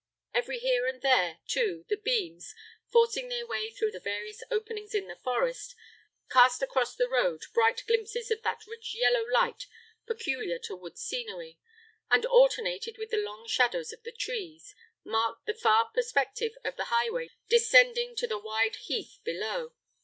Every 0.33 0.57
here 0.57 0.87
and 0.87 0.99
there, 1.03 1.41
too, 1.45 1.85
the 1.87 1.95
beams, 1.95 2.55
forcing 2.91 3.29
their 3.29 3.45
way 3.45 3.69
through 3.69 3.91
the 3.91 3.99
various 3.99 4.41
openings 4.49 4.95
in 4.95 5.05
the 5.07 5.15
forest, 5.15 5.75
cast 6.31 6.63
across 6.63 6.95
the 6.95 7.07
road 7.07 7.43
bright 7.53 7.83
glimpses 7.85 8.31
of 8.31 8.41
that 8.41 8.65
rich 8.65 8.95
yellow 8.95 9.23
light 9.29 9.67
peculiar 10.07 10.57
to 10.57 10.75
wood 10.75 10.97
scenery, 10.97 11.59
and, 12.09 12.25
alternated 12.25 12.97
with 12.97 13.11
the 13.11 13.17
long 13.21 13.47
shadows 13.47 13.93
of 13.93 14.01
the 14.01 14.11
trees, 14.11 14.73
marked 15.03 15.45
the 15.45 15.53
far 15.53 15.91
perspective 15.93 16.53
of 16.65 16.77
the 16.77 16.85
highway 16.85 17.29
descending 17.47 18.15
to 18.15 18.25
the 18.25 18.39
wide 18.39 18.77
heath 18.77 19.19
below. 19.23 19.71